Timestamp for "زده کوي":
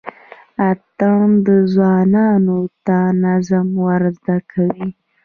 4.17-4.85